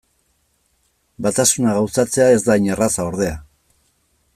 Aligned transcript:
Batasuna 1.25 1.75
gauzatzea 1.81 2.27
ez 2.37 2.41
da 2.49 2.57
hain 2.57 2.69
erraza, 2.77 3.07
ordea. 3.13 3.41